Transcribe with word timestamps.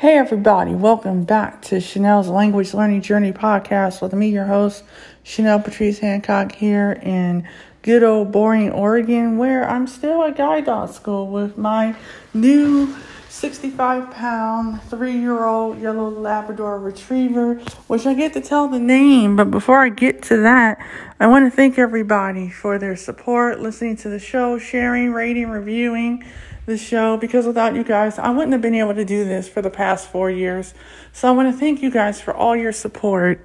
Hey, 0.00 0.16
everybody, 0.16 0.74
welcome 0.74 1.24
back 1.24 1.60
to 1.64 1.78
Chanel's 1.78 2.26
Language 2.26 2.72
Learning 2.72 3.02
Journey 3.02 3.32
podcast 3.32 4.00
with 4.00 4.14
me, 4.14 4.30
your 4.30 4.46
host, 4.46 4.82
Chanel 5.24 5.60
Patrice 5.60 5.98
Hancock, 5.98 6.52
here 6.52 6.92
in 7.02 7.46
good 7.82 8.02
old 8.02 8.32
boring 8.32 8.70
Oregon, 8.70 9.36
where 9.36 9.68
I'm 9.68 9.86
still 9.86 10.24
at 10.24 10.38
guide 10.38 10.64
dog 10.64 10.88
school 10.88 11.28
with 11.28 11.58
my 11.58 11.94
new 12.32 12.96
65 13.28 14.10
pound, 14.10 14.80
three 14.84 15.18
year 15.18 15.44
old 15.44 15.78
yellow 15.78 16.08
Labrador 16.08 16.78
retriever, 16.80 17.56
which 17.86 18.06
I 18.06 18.14
get 18.14 18.32
to 18.32 18.40
tell 18.40 18.68
the 18.68 18.78
name. 18.78 19.36
But 19.36 19.50
before 19.50 19.80
I 19.82 19.90
get 19.90 20.22
to 20.22 20.38
that, 20.38 20.78
I 21.20 21.26
want 21.26 21.44
to 21.44 21.54
thank 21.54 21.78
everybody 21.78 22.48
for 22.48 22.78
their 22.78 22.96
support, 22.96 23.60
listening 23.60 23.96
to 23.96 24.08
the 24.08 24.18
show, 24.18 24.58
sharing, 24.58 25.12
rating, 25.12 25.50
reviewing 25.50 26.24
the 26.70 26.78
show 26.78 27.18
because 27.18 27.46
without 27.46 27.74
you 27.74 27.84
guys, 27.84 28.18
I 28.18 28.30
wouldn't 28.30 28.52
have 28.52 28.62
been 28.62 28.74
able 28.74 28.94
to 28.94 29.04
do 29.04 29.24
this 29.24 29.48
for 29.48 29.60
the 29.60 29.68
past 29.68 30.08
four 30.08 30.30
years. 30.30 30.72
So 31.12 31.28
I 31.28 31.32
want 31.32 31.52
to 31.52 31.58
thank 31.58 31.82
you 31.82 31.90
guys 31.90 32.20
for 32.20 32.34
all 32.34 32.56
your 32.56 32.72
support. 32.72 33.44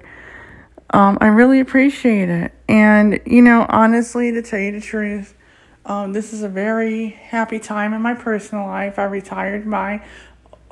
Um, 0.90 1.18
I 1.20 1.26
really 1.26 1.60
appreciate 1.60 2.30
it. 2.30 2.52
And, 2.68 3.20
you 3.26 3.42
know, 3.42 3.66
honestly, 3.68 4.32
to 4.32 4.40
tell 4.40 4.60
you 4.60 4.72
the 4.72 4.80
truth, 4.80 5.34
um, 5.84 6.12
this 6.12 6.32
is 6.32 6.42
a 6.42 6.48
very 6.48 7.10
happy 7.10 7.58
time 7.58 7.92
in 7.92 8.00
my 8.00 8.14
personal 8.14 8.66
life. 8.66 8.98
I 8.98 9.04
retired 9.04 9.66
my 9.66 10.02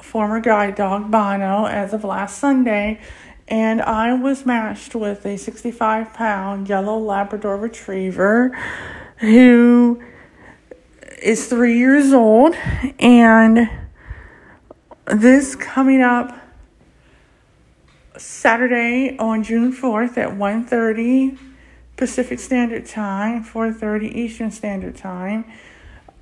former 0.00 0.40
guide 0.40 0.76
dog, 0.76 1.10
Bono, 1.10 1.66
as 1.66 1.92
of 1.92 2.04
last 2.04 2.38
Sunday. 2.38 3.00
And 3.48 3.82
I 3.82 4.14
was 4.14 4.46
matched 4.46 4.94
with 4.94 5.26
a 5.26 5.36
65 5.36 6.14
pound 6.14 6.68
yellow 6.68 6.98
Labrador 6.98 7.56
retriever 7.58 8.56
who 9.18 10.02
is 11.24 11.46
three 11.46 11.78
years 11.78 12.12
old, 12.12 12.54
and 12.98 13.70
this 15.06 15.56
coming 15.56 16.02
up 16.02 16.38
Saturday 18.18 19.16
on 19.18 19.42
June 19.42 19.72
4th 19.72 20.18
at 20.18 20.28
1.30 20.28 21.38
Pacific 21.96 22.38
Standard 22.38 22.84
Time, 22.84 23.42
4.30 23.42 24.14
Eastern 24.14 24.50
Standard 24.50 24.96
Time, 24.96 25.46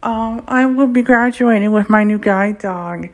um, 0.05 0.45
I 0.47 0.67
will 0.67 0.87
be 0.87 1.03
graduating 1.03 1.73
with 1.73 1.91
my 1.91 2.05
new 2.05 2.19
guide 2.19 2.59
dog, 2.59 3.09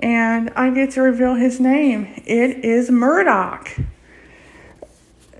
and 0.00 0.48
I 0.56 0.70
get 0.70 0.92
to 0.92 1.02
reveal 1.02 1.34
his 1.34 1.60
name. 1.60 2.22
It 2.24 2.64
is 2.64 2.90
Murdoch. 2.90 3.76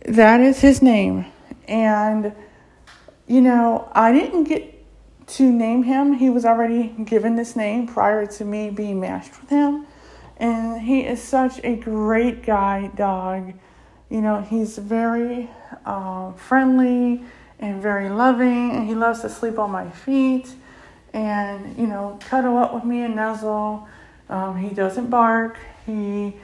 That 0.04 0.40
is 0.40 0.60
his 0.60 0.82
name. 0.82 1.24
And, 1.66 2.34
you 3.26 3.40
know, 3.40 3.90
I 3.92 4.12
didn't 4.12 4.44
get 4.44 4.75
to 5.26 5.50
name 5.50 5.82
him. 5.82 6.14
He 6.14 6.30
was 6.30 6.44
already 6.44 6.88
given 7.04 7.36
this 7.36 7.56
name 7.56 7.86
prior 7.86 8.26
to 8.26 8.44
me 8.44 8.70
being 8.70 9.00
matched 9.00 9.40
with 9.40 9.50
him. 9.50 9.86
And 10.36 10.82
he 10.82 11.00
is 11.00 11.22
such 11.22 11.60
a 11.64 11.76
great 11.76 12.44
guy 12.44 12.90
dog. 12.94 13.54
You 14.10 14.20
know, 14.20 14.42
he's 14.42 14.78
very 14.78 15.50
uh, 15.84 16.32
friendly 16.32 17.24
and 17.58 17.82
very 17.82 18.08
loving, 18.08 18.70
and 18.70 18.86
he 18.86 18.94
loves 18.94 19.22
to 19.22 19.28
sleep 19.28 19.58
on 19.58 19.70
my 19.70 19.90
feet 19.90 20.54
and, 21.12 21.76
you 21.78 21.86
know, 21.86 22.18
cuddle 22.28 22.58
up 22.58 22.74
with 22.74 22.84
me 22.84 23.02
and 23.02 23.16
nuzzle. 23.16 23.88
Um, 24.28 24.58
he 24.58 24.74
doesn't 24.74 25.08
bark. 25.08 25.56
He 25.86 26.36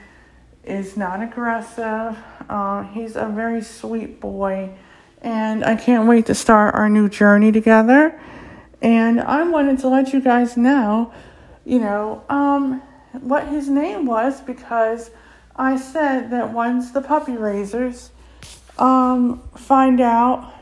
is 0.65 0.97
not 0.97 1.23
aggressive. 1.23 2.17
Uh, 2.49 2.85
he's 2.85 3.15
a 3.15 3.27
very 3.27 3.63
sweet 3.63 4.21
boy. 4.21 4.71
And 5.21 5.65
I 5.65 5.77
can't 5.77 6.09
wait 6.09 6.27
to 6.27 6.35
start 6.35 6.75
our 6.75 6.89
new 6.89 7.09
journey 7.09 7.53
together. 7.53 8.19
And 8.83 9.21
I 9.21 9.45
wanted 9.45 9.79
to 9.79 9.89
let 9.89 10.13
you 10.13 10.21
guys 10.21 10.57
know, 10.57 11.13
you 11.65 11.79
know, 11.79 12.25
um, 12.29 12.83
what 13.13 13.47
his 13.47 13.69
name 13.69 14.07
was 14.07 14.41
because 14.41 15.11
I 15.55 15.77
said 15.77 16.31
that 16.31 16.53
once 16.53 16.91
the 16.91 17.01
puppy 17.01 17.37
raisers 17.37 18.11
um, 18.79 19.41
find 19.55 20.01
out 20.01 20.53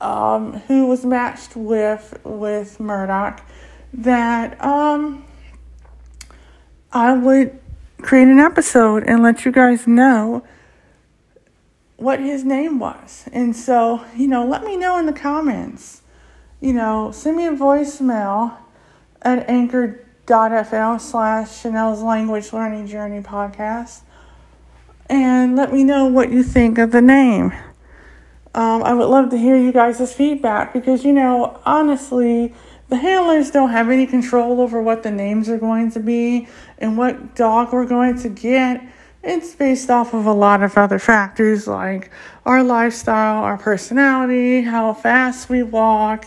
um, 0.00 0.54
who 0.66 0.86
was 0.86 1.04
matched 1.04 1.54
with 1.54 2.18
with 2.24 2.80
Murdoch, 2.80 3.40
that 3.92 4.60
um, 4.64 5.24
I 6.92 7.12
would 7.12 7.58
create 8.02 8.28
an 8.28 8.40
episode 8.40 9.04
and 9.04 9.22
let 9.22 9.44
you 9.44 9.52
guys 9.52 9.86
know 9.86 10.42
what 11.98 12.20
his 12.20 12.44
name 12.44 12.78
was. 12.78 13.28
And 13.32 13.54
so, 13.54 14.04
you 14.16 14.28
know, 14.28 14.46
let 14.46 14.64
me 14.64 14.76
know 14.76 14.98
in 14.98 15.06
the 15.06 15.12
comments. 15.12 16.02
You 16.60 16.72
know, 16.72 17.10
send 17.12 17.36
me 17.36 17.46
a 17.46 17.52
voicemail 17.52 18.56
at 19.20 19.48
anchor.fm 19.50 21.00
slash 21.00 21.60
Chanel's 21.60 22.00
Language 22.00 22.52
Learning 22.52 22.86
Journey 22.86 23.20
podcast 23.20 24.02
and 25.10 25.56
let 25.56 25.72
me 25.72 25.84
know 25.84 26.06
what 26.06 26.30
you 26.30 26.42
think 26.42 26.78
of 26.78 26.92
the 26.92 27.02
name. 27.02 27.52
Um, 28.54 28.82
I 28.82 28.92
would 28.94 29.08
love 29.08 29.30
to 29.30 29.38
hear 29.38 29.56
you 29.56 29.72
guys' 29.72 30.12
feedback 30.12 30.72
because, 30.72 31.04
you 31.04 31.12
know, 31.12 31.60
honestly, 31.64 32.54
the 32.88 32.96
handlers 32.96 33.50
don't 33.50 33.70
have 33.70 33.90
any 33.90 34.06
control 34.06 34.60
over 34.60 34.80
what 34.82 35.02
the 35.02 35.10
names 35.10 35.48
are 35.48 35.58
going 35.58 35.90
to 35.92 36.00
be 36.00 36.48
and 36.78 36.96
what 36.96 37.34
dog 37.34 37.72
we're 37.72 37.86
going 37.86 38.18
to 38.20 38.28
get. 38.28 38.82
It's 39.28 39.54
based 39.54 39.90
off 39.90 40.14
of 40.14 40.24
a 40.24 40.32
lot 40.32 40.62
of 40.62 40.78
other 40.78 40.98
factors 40.98 41.68
like 41.68 42.10
our 42.46 42.64
lifestyle, 42.64 43.44
our 43.44 43.58
personality, 43.58 44.62
how 44.62 44.94
fast 44.94 45.50
we 45.50 45.62
walk, 45.62 46.24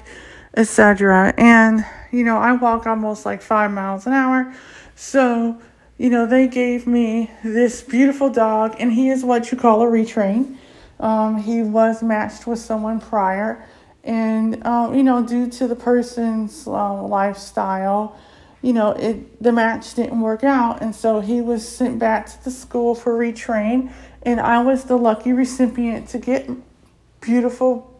etc. 0.56 1.34
And, 1.36 1.84
you 2.12 2.24
know, 2.24 2.38
I 2.38 2.52
walk 2.52 2.86
almost 2.86 3.26
like 3.26 3.42
five 3.42 3.72
miles 3.72 4.06
an 4.06 4.14
hour. 4.14 4.54
So, 4.96 5.60
you 5.98 6.12
know, 6.12 6.28
they 6.28 6.48
gave 6.48 6.86
me 6.86 7.32
this 7.44 7.82
beautiful 7.82 8.30
dog, 8.30 8.76
and 8.78 8.94
he 8.94 9.10
is 9.10 9.26
what 9.26 9.52
you 9.52 9.58
call 9.58 9.82
a 9.82 9.88
retrain. 9.88 10.58
Um, 11.00 11.38
he 11.42 11.64
was 11.64 12.04
matched 12.04 12.46
with 12.46 12.60
someone 12.60 13.00
prior, 13.00 13.68
and, 14.04 14.64
um, 14.64 14.94
you 14.94 15.02
know, 15.02 15.26
due 15.26 15.50
to 15.50 15.68
the 15.68 15.76
person's 15.76 16.68
uh, 16.68 17.02
lifestyle, 17.02 18.16
you 18.62 18.74
know, 18.74 18.92
it 18.92 19.42
the 19.42 19.52
match 19.52 19.94
didn't 19.96 20.22
work 20.22 20.44
out, 20.44 20.82
and 20.82 20.96
so 20.96 21.20
he 21.20 21.42
was 21.42 21.68
sent 21.68 22.00
back 22.00 22.28
to 22.28 22.44
the 22.44 22.52
school 22.52 22.96
for 22.96 23.18
retrain, 23.18 23.92
and 24.24 24.40
I 24.40 24.62
was 24.62 24.84
the 24.86 24.98
lucky 24.98 25.34
recipient 25.34 26.10
to 26.10 26.20
get 26.20 26.50
beautiful, 27.22 28.00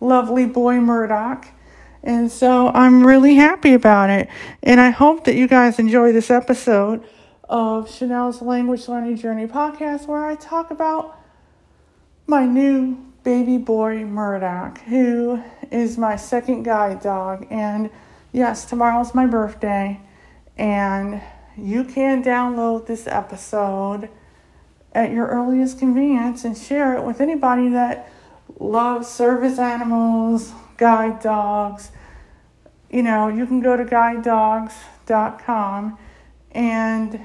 lovely 0.00 0.46
boy 0.46 0.80
Murdoch. 0.80 1.46
And 2.02 2.30
so 2.30 2.68
I'm 2.68 3.06
really 3.06 3.34
happy 3.36 3.72
about 3.72 4.10
it. 4.10 4.28
And 4.62 4.78
I 4.78 4.90
hope 4.90 5.24
that 5.24 5.36
you 5.36 5.48
guys 5.48 5.78
enjoy 5.78 6.12
this 6.12 6.30
episode 6.30 7.02
of 7.48 7.90
Chanel's 7.90 8.42
Language 8.42 8.88
Learning 8.88 9.16
Journey 9.16 9.46
podcast 9.46 10.06
where 10.06 10.26
I 10.26 10.34
talk 10.34 10.70
about 10.70 11.18
my 12.26 12.44
new 12.44 12.98
baby 13.22 13.56
boy 13.56 14.04
Murdoch, 14.04 14.78
who 14.82 15.42
is 15.70 15.96
my 15.96 16.16
second 16.16 16.64
guide 16.64 17.00
dog. 17.00 17.46
And 17.50 17.88
Yes, 18.34 18.64
tomorrow's 18.64 19.14
my 19.14 19.26
birthday, 19.26 20.00
and 20.58 21.22
you 21.56 21.84
can 21.84 22.24
download 22.24 22.88
this 22.88 23.06
episode 23.06 24.08
at 24.92 25.12
your 25.12 25.28
earliest 25.28 25.78
convenience 25.78 26.44
and 26.44 26.58
share 26.58 26.96
it 26.96 27.04
with 27.04 27.20
anybody 27.20 27.68
that 27.68 28.10
loves 28.58 29.06
service 29.06 29.60
animals, 29.60 30.52
guide 30.78 31.20
dogs. 31.20 31.92
You 32.90 33.04
know, 33.04 33.28
you 33.28 33.46
can 33.46 33.60
go 33.60 33.76
to 33.76 33.84
guidedogs.com 33.84 35.96
and 36.50 37.20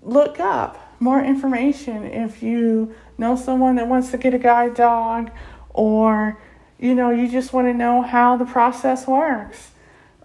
look 0.00 0.40
up 0.40 0.96
more 0.98 1.22
information 1.22 2.04
if 2.04 2.42
you 2.42 2.94
know 3.18 3.36
someone 3.36 3.76
that 3.76 3.86
wants 3.86 4.10
to 4.12 4.16
get 4.16 4.32
a 4.32 4.38
guide 4.38 4.72
dog 4.72 5.30
or 5.74 6.40
you 6.82 6.96
know, 6.96 7.10
you 7.10 7.28
just 7.28 7.52
want 7.52 7.68
to 7.68 7.72
know 7.72 8.02
how 8.02 8.36
the 8.36 8.44
process 8.44 9.06
works. 9.06 9.70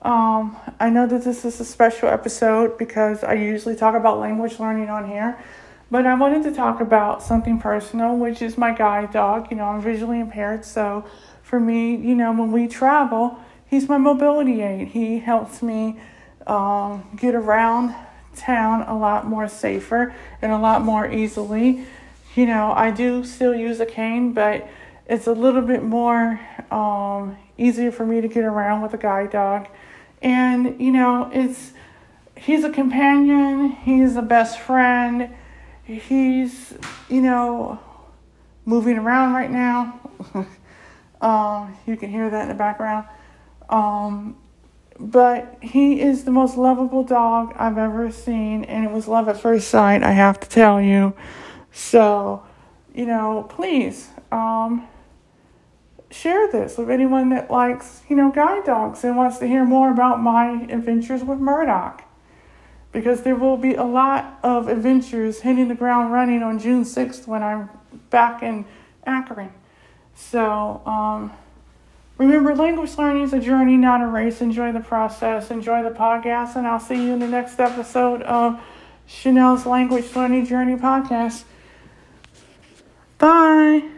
Um, 0.01 0.57
I 0.79 0.89
know 0.89 1.05
that 1.05 1.23
this 1.23 1.45
is 1.45 1.59
a 1.59 1.65
special 1.65 2.09
episode 2.09 2.79
because 2.79 3.23
I 3.23 3.33
usually 3.33 3.75
talk 3.75 3.93
about 3.93 4.19
language 4.19 4.59
learning 4.59 4.89
on 4.89 5.07
here, 5.07 5.37
but 5.91 6.07
I 6.07 6.15
wanted 6.15 6.41
to 6.45 6.51
talk 6.51 6.81
about 6.81 7.21
something 7.21 7.59
personal, 7.59 8.17
which 8.17 8.41
is 8.41 8.57
my 8.57 8.71
guide 8.71 9.11
dog. 9.13 9.51
You 9.51 9.57
know, 9.57 9.65
I'm 9.65 9.81
visually 9.81 10.19
impaired, 10.19 10.65
so 10.65 11.05
for 11.43 11.59
me, 11.59 11.95
you 11.95 12.15
know, 12.15 12.31
when 12.31 12.51
we 12.51 12.67
travel, 12.67 13.37
he's 13.67 13.87
my 13.87 13.99
mobility 13.99 14.63
aid. 14.63 14.87
He 14.87 15.19
helps 15.19 15.61
me 15.61 15.99
um, 16.47 17.07
get 17.15 17.35
around 17.35 17.93
town 18.35 18.81
a 18.81 18.97
lot 18.97 19.27
more 19.27 19.47
safer 19.47 20.11
and 20.41 20.51
a 20.51 20.57
lot 20.57 20.81
more 20.81 21.07
easily. 21.07 21.85
You 22.33 22.47
know, 22.47 22.73
I 22.75 22.89
do 22.89 23.23
still 23.23 23.53
use 23.53 23.79
a 23.79 23.85
cane, 23.85 24.33
but 24.33 24.67
it's 25.07 25.27
a 25.27 25.31
little 25.31 25.61
bit 25.61 25.83
more 25.83 26.39
um, 26.69 27.37
easier 27.57 27.91
for 27.91 28.05
me 28.05 28.21
to 28.21 28.27
get 28.27 28.43
around 28.43 28.81
with 28.81 28.93
a 28.93 28.97
guide 28.97 29.31
dog. 29.31 29.67
And, 30.21 30.79
you 30.81 30.91
know, 30.91 31.29
it's 31.33 31.71
he's 32.35 32.63
a 32.63 32.69
companion, 32.69 33.69
he's 33.69 34.15
a 34.15 34.21
best 34.21 34.59
friend, 34.59 35.33
he's, 35.83 36.73
you 37.09 37.21
know, 37.21 37.79
moving 38.65 38.97
around 38.97 39.33
right 39.33 39.49
now. 39.49 39.99
uh, 41.21 41.67
you 41.85 41.95
can 41.95 42.09
hear 42.09 42.29
that 42.29 42.43
in 42.43 42.49
the 42.49 42.55
background. 42.55 43.07
Um, 43.69 44.37
but 44.99 45.57
he 45.61 46.01
is 46.01 46.23
the 46.23 46.31
most 46.31 46.57
lovable 46.57 47.03
dog 47.03 47.53
I've 47.55 47.77
ever 47.77 48.11
seen, 48.11 48.63
and 48.65 48.83
it 48.83 48.91
was 48.91 49.07
love 49.07 49.29
at 49.29 49.39
first 49.39 49.69
sight, 49.69 50.03
I 50.03 50.11
have 50.11 50.39
to 50.39 50.49
tell 50.49 50.81
you. 50.81 51.13
So, 51.71 52.43
you 52.95 53.05
know, 53.05 53.45
please 53.47 54.09
um, 54.31 54.87
share 56.09 56.49
this 56.51 56.77
with 56.77 56.89
anyone 56.89 57.29
that 57.29 57.51
likes, 57.51 58.01
you 58.07 58.15
know, 58.15 58.31
guide 58.31 58.65
dogs 58.65 59.03
and 59.03 59.17
wants 59.17 59.37
to 59.39 59.47
hear 59.47 59.65
more 59.65 59.91
about 59.91 60.21
my 60.21 60.63
adventures 60.69 61.23
with 61.23 61.39
Murdoch. 61.39 62.03
Because 62.91 63.23
there 63.23 63.35
will 63.35 63.57
be 63.57 63.75
a 63.75 63.83
lot 63.83 64.39
of 64.43 64.69
adventures 64.69 65.41
hitting 65.41 65.67
the 65.67 65.75
ground 65.75 66.11
running 66.11 66.41
on 66.41 66.57
June 66.57 66.83
6th 66.83 67.27
when 67.27 67.43
I'm 67.43 67.69
back 68.09 68.41
in 68.41 68.65
Akron. 69.05 69.51
So, 70.15 70.81
um, 70.85 71.31
remember, 72.17 72.55
language 72.55 72.97
learning 72.97 73.23
is 73.23 73.33
a 73.33 73.39
journey, 73.39 73.77
not 73.77 74.01
a 74.01 74.07
race. 74.07 74.41
Enjoy 74.41 74.71
the 74.71 74.79
process, 74.79 75.51
enjoy 75.51 75.83
the 75.83 75.91
podcast, 75.91 76.55
and 76.55 76.65
I'll 76.65 76.79
see 76.79 76.95
you 76.95 77.13
in 77.13 77.19
the 77.19 77.27
next 77.27 77.59
episode 77.59 78.23
of 78.23 78.59
Chanel's 79.05 79.65
Language 79.65 80.15
Learning 80.15 80.45
Journey 80.45 80.75
podcast. 80.75 81.43
Bye. 83.17 83.96